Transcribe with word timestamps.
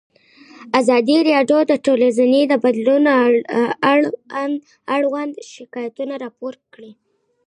ازادي 0.79 1.17
راډیو 1.31 1.59
د 1.67 1.73
ټولنیز 1.85 2.19
بدلون 2.63 3.03
اړوند 4.95 5.33
شکایتونه 5.53 6.13
راپور 6.23 6.53
کړي. 6.73 6.91